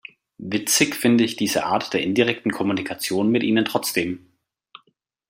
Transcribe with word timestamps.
Witzig 0.39 0.95
finde 0.95 1.23
ich 1.23 1.35
diese 1.35 1.63
Art 1.67 1.93
der 1.93 2.01
indirekten 2.01 2.49
Kommunikation 2.51 3.29
mit 3.29 3.43
Ihnen 3.43 3.65
trotzdem! 3.65 4.31